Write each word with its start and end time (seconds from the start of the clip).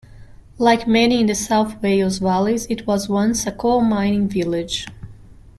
Like 0.57 0.87
many 0.87 1.19
in 1.21 1.27
the 1.27 1.35
South 1.35 1.79
Wales 1.83 2.17
Valleys, 2.17 2.65
it 2.71 2.87
was 2.87 3.07
once 3.07 3.45
a 3.45 3.51
coal-mining 3.51 4.29
village. 4.29 4.87